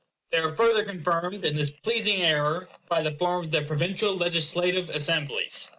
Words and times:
They 0.31 0.41
were 0.41 0.55
further 0.55 0.83
confirmed 0.83 1.45
in 1.45 1.55
this 1.55 1.69
pleasing 1.69 2.23
error 2.23 2.67
by 2.89 3.03
the 3.03 3.11
form 3.15 3.45
of 3.45 3.51
their 3.51 3.65
provincial 3.67 4.15
legislative 4.17 4.89
assemblies. 4.89 5.69